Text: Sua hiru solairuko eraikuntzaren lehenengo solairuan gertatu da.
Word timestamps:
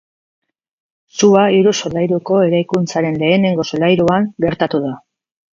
Sua 1.19 1.43
hiru 1.57 1.73
solairuko 1.83 2.39
eraikuntzaren 2.47 3.21
lehenengo 3.25 3.69
solairuan 3.73 4.29
gertatu 4.47 4.83
da. 4.89 4.99